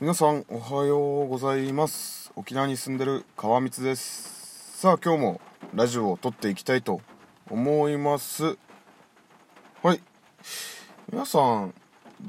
[0.00, 2.30] 皆さんおはようございます。
[2.36, 4.78] 沖縄に住んでる川光です。
[4.78, 5.40] さあ今日も
[5.74, 7.00] ラジオを撮っていきたいと
[7.50, 8.56] 思います。
[9.82, 10.00] はい。
[11.10, 11.74] 皆さん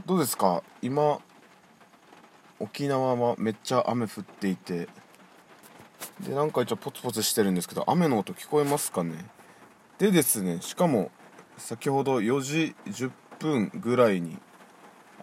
[0.08, 0.64] どうですか？
[0.82, 1.20] 今
[2.58, 4.90] 沖縄はめっちゃ雨降っていて。
[6.22, 9.14] でなんか一応ポツポツしてるんですけど雨の音聞こえますかね？
[10.00, 11.12] でですねしかも
[11.60, 14.40] 先ほど4時10分ぐらいに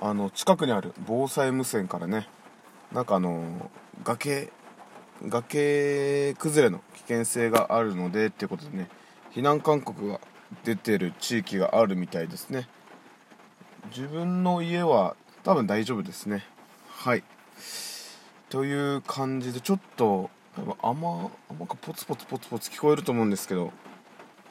[0.01, 2.29] あの近くにある防災無線からね
[2.93, 3.71] なんかあの
[4.05, 4.51] 崖
[5.29, 8.89] 崖崩れの危険性があるのでっていうことでね
[9.33, 10.21] 避難勧告が
[10.65, 12.69] 出てる地域があるみたいですね。
[13.95, 16.45] 自分の家は多分大丈夫ですね。
[16.89, 17.23] はい。
[18.49, 20.31] という感じでちょっと
[20.83, 23.73] 雨雨かポツポツポツポツ聞こえると思うんですけど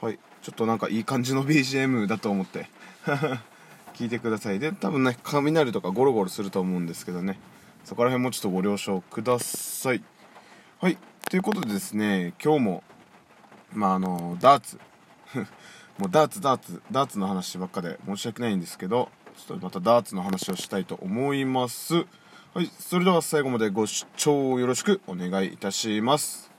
[0.02, 0.20] はい。
[0.42, 2.70] ちょっとなんかいい感じの BGM だと思って
[3.95, 4.59] 聞いてください。
[4.59, 7.40] で多分ね雷とかゴロゴロすると思うんですけどね。
[7.85, 10.03] そこら辺もちょっとご了承ください。
[10.81, 10.98] はい。
[11.30, 12.83] ということでですね今日も
[13.72, 14.80] まああのダーツ。
[16.00, 16.81] もうダーツダーツ。
[16.92, 22.08] ダーツの話ばっかで申し訳ないんですけどちょっとまたダーツの話をしたいと思います。
[22.55, 22.72] はい。
[22.80, 26.52] それでは最後までご視聴よろしくお願いいたします。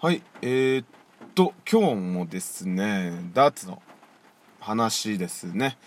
[0.00, 0.22] はい。
[0.40, 0.86] えー、っ
[1.34, 3.82] と今日もですねダーツの
[4.60, 5.78] 話ですね。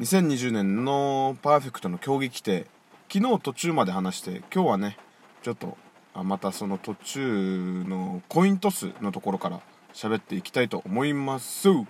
[0.00, 2.66] 2020年のパーフェクトの競技規定
[3.12, 4.96] 昨日途中まで話して今日はね
[5.42, 5.76] ちょっと
[6.14, 9.60] またその途中のコイントスのところから
[9.92, 11.68] 喋っていきたいと思います。
[11.68, 11.84] は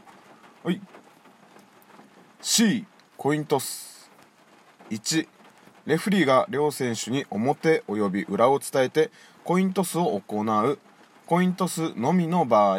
[0.70, 0.81] い。
[2.41, 4.11] C コイントス。
[4.91, 5.28] 1
[5.87, 9.11] レフリーが両選手に表及び裏を伝えて
[9.45, 10.78] コイントスを行う。
[11.27, 12.78] コイントスのみの場合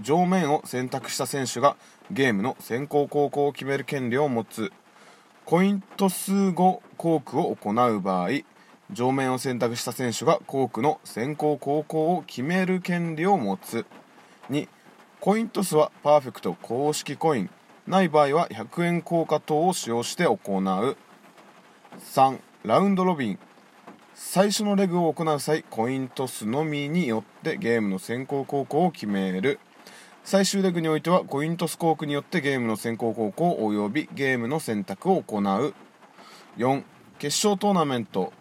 [0.00, 1.76] 上面を選択した選手が
[2.10, 4.72] ゲームの先行後攻を決める権利を持つ。
[5.44, 8.28] コイント数後コークを行う場合
[8.92, 13.86] 上面を選択した選手がコークの先行後攻を決める権利を持つ。
[14.50, 14.68] 2
[15.20, 17.50] コイントスはパーフェクト公式コイン。
[17.86, 20.96] ない場合は100円硬貨等を使用して行う。
[21.98, 23.38] 3ラウンドロビン。
[24.14, 29.58] 最初のレグを行う際コイントスのみによってゲームの先行後攻を決める。
[30.24, 35.74] 最終レグにおいてはコイントスコークによってゲームの先行後攻及びゲームの選択を行う。
[36.56, 36.84] 4
[37.18, 38.32] 決勝トーナメント。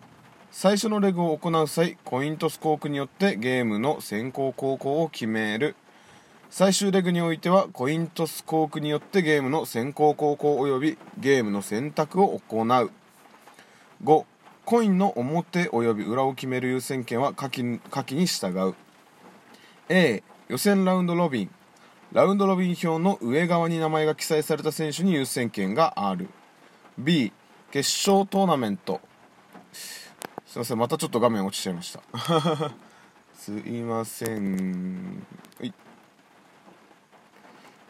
[0.52, 5.76] 最初のレグを行う際コイントスコークによってゲームの先行後攻を決める。
[6.52, 12.92] 最終レグにおいてはコイントスコークによってゲームの先行後攻及びゲームの選択を行う。
[14.04, 14.26] 5
[14.66, 18.76] コインの表及び裏を決める優先権は下記下記に従う。
[19.88, 21.59] A 予選ラウンドロビン。
[22.12, 26.28] ラウンドロビン表の上側に名前が記載された選手に優先権がある。
[26.98, 27.32] B
[27.70, 29.00] 決勝トーナメント。
[29.72, 32.02] すいませんまたちょっと画面落ちちゃいました。
[33.38, 35.24] すいません、
[35.60, 35.74] はい、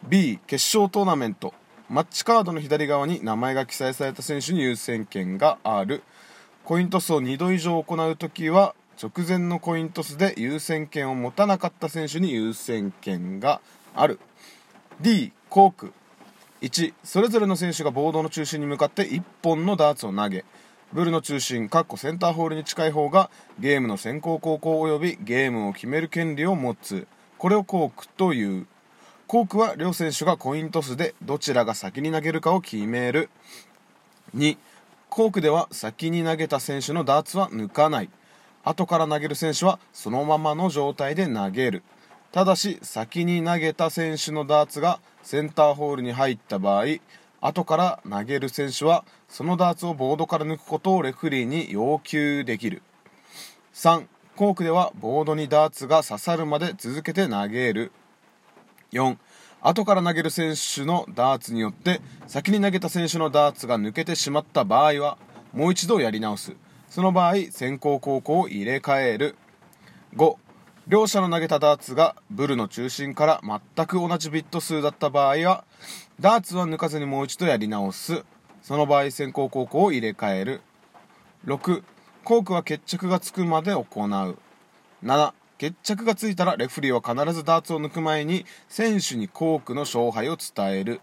[0.05, 1.53] B 決勝トーナメント。
[1.89, 6.03] マッチカードの左側に名前が記載された選手に優先権がある。
[6.65, 13.61] コイントスを2度以上行うときは直前のコイントスで優先権を持たなかった選手に優先権が
[13.95, 14.19] ある。
[15.01, 15.93] D コーク。
[16.61, 20.45] 1それぞれの選手がボードの中心に向かって1本のダーツを投げ。
[20.91, 23.29] ブルの中心かっこセンターホールに近い方が
[23.59, 27.07] ゲームの先行後攻及びゲームを決める権利を持つ。
[27.37, 28.67] これをコークという。
[29.27, 33.29] コークは両選手がコイントスでどちらが先に投げるかを決める。
[34.35, 34.57] 2
[35.09, 38.09] コークでは先に投げた選手のダーツは抜かない。
[38.63, 41.83] 後から投げる選手はそのままの状態で投げる。
[42.31, 46.85] ただし先に投げた選手のダーツがセンターホールに入った場合
[47.41, 52.81] 後から投げる選手はそのダーツをボードから抜くことをレフリーに要求できる。
[53.73, 57.91] 3コークではボードにダーツが刺さるまで続けて投げる。
[58.91, 59.17] 4
[59.61, 65.17] 後から投げる選手のダーツによって先に投げた選手のダーツが抜けてしまった場合は
[65.53, 66.55] もう一度やり直す。
[66.89, 69.35] その場合先行後攻を入れ替える。
[70.15, 70.35] 5
[70.89, 73.41] 両者の投げたダーツがブルの中心から
[73.75, 75.63] 全く同じビット数だった場合は
[76.19, 78.25] ダーツは抜かずにもう一度やり直す。
[78.63, 80.61] その場合先行後攻を入れ替える。
[81.45, 81.83] 6
[82.23, 83.85] コークは決着がつくまで行う。
[85.03, 91.01] 7決着がついたらレフリーは必ずダーツを抜く前に選手にコークの勝敗を伝える。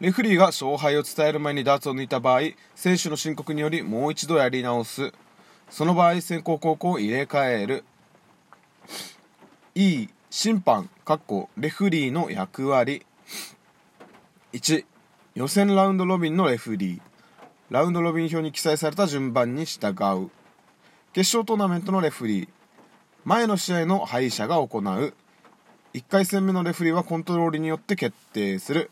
[0.00, 2.40] レフリーが勝敗を伝える前にダーツを抜いた場合
[2.74, 5.12] 選手の申告によりもう一度やり直す。
[5.68, 7.84] その場合先行後攻を入れ替える。
[9.74, 13.04] E 審判かっこレフリーの役割。
[14.52, 14.84] 1
[15.34, 17.00] 予選ラウンドロビンのレフリー。
[17.70, 20.30] ラウンドロビン表に記載された順番に従う。
[21.12, 22.48] 決勝トーナメントのレフリー。
[23.24, 25.14] 前の試合の敗者が行う。
[25.94, 28.90] 1回戦目のレフリーはコントロールによって決定する。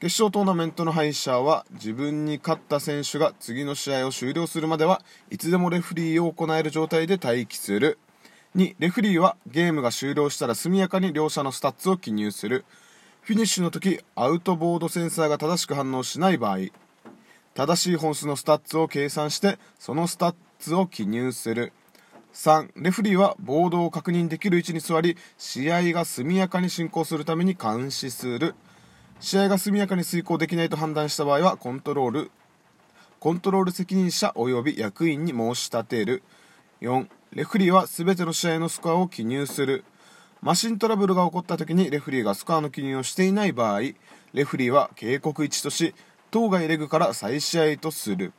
[0.00, 5.00] 決勝トーナメントの敗者は自分に勝った選手が次の試合を終了するまでは
[5.30, 7.98] いつでもレフリーを行える状態で待機する。
[8.54, 12.66] 2レフリーはゲームが終了したら速やかに両者のスタッツを記入する。
[13.22, 16.58] フィニッシュの時アウトボードセンサーが正しく反応しない場合。
[17.54, 21.72] 正しい本数のスタッツを計算してそのスタッツを記入する。
[22.34, 28.54] 3レフリーはボードを確認できる位置に座り試合が速やかに進行するために監視する。
[29.20, 32.30] 試合が速やかに遂行できないと判断した場合はコントロール。
[33.18, 36.22] コントロール責任者及び役員に申し立てる。
[36.82, 39.84] 4レフリーは全ての試合のスコアを記入する。
[40.42, 43.80] マシントラブルが起こった時にレフリーがスコアの記入をしていない場合
[44.34, 45.94] レフリーは警告1とし
[46.30, 48.34] 当該レグから再試合とする。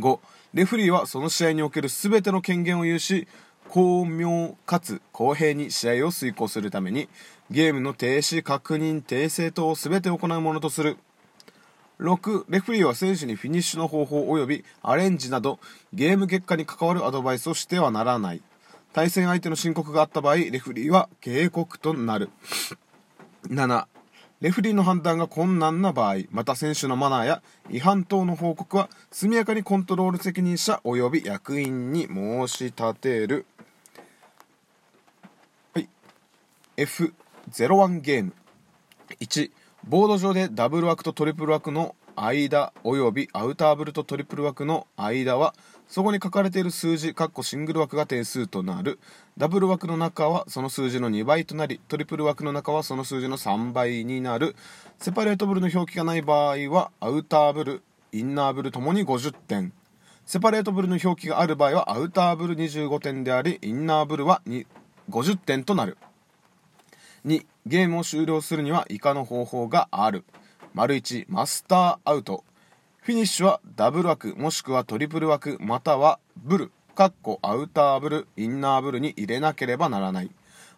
[0.00, 0.18] 5
[0.52, 3.28] レフリーはその試合における全ての権限を有し
[3.68, 7.08] 巧妙かつ公平に試合を遂行するために
[7.52, 10.98] ゲームの停止確認訂正等を全て行うものとする。
[12.02, 15.60] 6レフリーは選手にフィニッシュの方法及びアレンジなど
[15.92, 18.42] ゲーム結果に関わるアドバイスをしてはならない。
[18.92, 22.30] 対戦相手の申告があった場合レフリーは警告となる。
[23.48, 23.86] 7
[24.40, 33.46] レフリーの判断が困難な場合また選手のマナーや違反等の報告は速やかにコントロール責任者及び役員に申し立てる。
[35.74, 35.88] はい。
[36.76, 38.32] F01 ゲーム。
[39.20, 39.50] 1
[39.88, 45.54] ボード上でダブル枠とトリプル枠の間及びアウターブルとトリプル枠の間は
[45.88, 49.00] そこに書かれている数字かっこシングル枠が点数となる。
[49.36, 54.54] ダブル枠の中はその数字の2倍となりトリプル枠の中はその数字の3倍になる。
[54.98, 57.82] セパレートブルの表記がない場合はアウターブル
[58.12, 59.72] インナーブルともに50点。
[60.24, 64.42] セパレートブルの表記がある場合はアウターブル25点でありインナーブルは
[65.10, 65.98] 50点となる。
[67.26, 70.24] 2ゲームを終了するには以下の方法がある。
[70.74, 72.44] 丸1マスターアウト。
[72.98, 76.72] フィニッシュはダブル枠もしくはトリプル枠またはブル。
[76.94, 80.30] かっこアウターブルインナーブルに入れなければならない。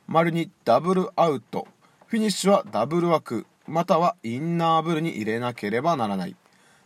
[0.06, 1.66] 丸にダブルアウト。
[2.06, 6.36] フィニッシュはダブル枠またはインナーブルに入れなければならない。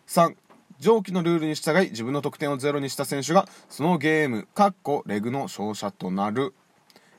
[0.06, 0.34] 3
[0.78, 6.55] 上記のルールに従い自分の得点をゼロにした選手がそのゲームかっこレグの勝者となる。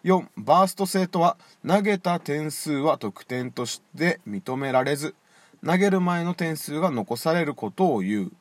[0.04, 1.38] 4バースト制とは
[1.68, 5.16] 投げた点数は得点として認められず
[5.66, 8.32] 投げる前の点数が残されることを言う。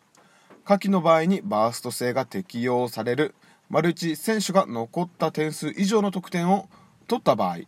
[0.64, 3.34] 下記の場合にバースト制が適用される。
[3.70, 6.68] 丸1選手が残った点数以上の得点を
[7.06, 7.58] 取った場合。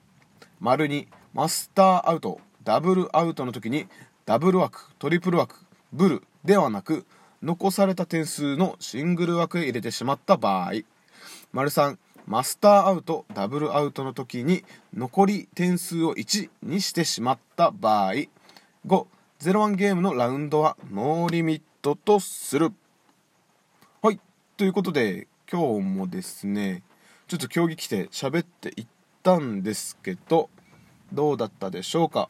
[0.60, 2.40] 丸2マスターアウト。
[2.62, 3.86] ダブルアウトの時に
[4.26, 7.06] ダブル枠トリプル枠ブルではなく
[7.42, 10.72] 残された点数のシングル枠へ入れてしまった場合。
[11.52, 11.96] 丸3
[12.30, 18.12] マスターアウトダブルアウトの時に残り点数を1にしてしまった場合
[18.86, 19.06] 5
[19.40, 22.72] 01ゲームのラウンドはノーリミットとする。
[24.00, 24.20] はい。
[24.56, 26.84] ということで、今日もですね、
[27.26, 28.86] ちょっと競技来て喋っていっ
[29.24, 30.50] たんですけど、
[31.12, 32.28] どうだったでしょうか。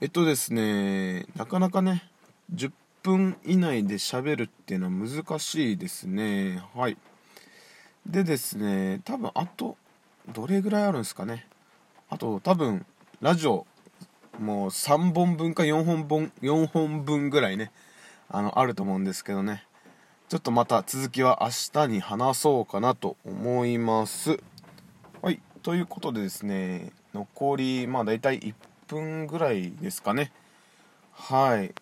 [0.00, 2.04] えっとですね、なかなかね、
[2.54, 2.72] 10
[3.02, 6.62] 分以内で喋るっていうのは難しいですね。
[6.74, 6.96] はい。
[8.06, 9.76] でですね、多分あと、
[10.32, 11.46] どれぐらいあるんですかね。
[12.10, 12.84] あと、多分、
[13.20, 13.66] ラジオ
[14.38, 17.70] もう3本分か4本分4本分ぐらいね
[18.28, 19.64] あのあると思うんですけどね。
[20.28, 24.40] ちょっとまた続きは明日に話そうかなと思います。
[25.22, 28.54] はいということでですね残りまあ大体1
[28.88, 30.32] 分ぐらいですかね。
[31.12, 31.72] はい。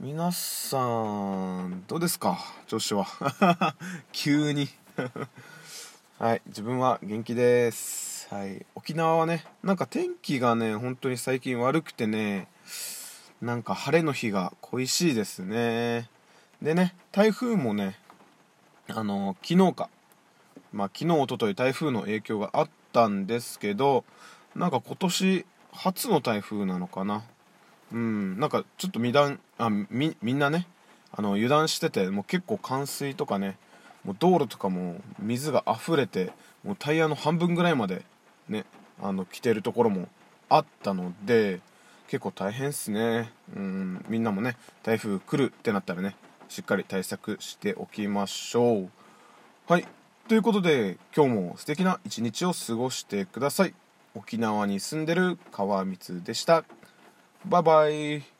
[0.00, 2.38] 皆さんどうですか？
[2.68, 3.06] 調子は。
[4.12, 4.68] 急に。
[6.18, 8.28] はい自分は元気です。
[8.32, 12.48] はい、沖縄はねなんか天気がね本当に最近悪くてね
[13.42, 16.08] なんか晴れの日が恋しいですね。
[16.62, 17.98] でね台風もね
[18.88, 19.90] あの昨日か。
[20.72, 24.04] まあ昨日おととい台風の影響があったんですけど
[24.54, 27.24] なんか今年初の台風なのかな。
[27.92, 30.68] うんなんかちょっと未断あみみんなね
[31.12, 33.56] あの油断しててもう結構冠水とかね
[34.04, 36.32] もう道路とかも水が溢れて
[36.62, 38.02] もうタイヤの半分ぐらいまで
[38.48, 38.64] ね
[39.02, 40.08] あの来てるところも
[40.48, 41.60] あったので
[42.08, 43.32] 結構大変っすね。
[43.56, 46.16] うんみんなもね台風来るってなったらね
[46.48, 48.88] しっかり対策しておきましょう。
[49.66, 49.86] はい
[50.28, 53.74] ということで今日も素敵な一日を過ごしてください。
[54.14, 56.64] 沖縄に住んでる川光でした。
[57.46, 58.33] バイバイ。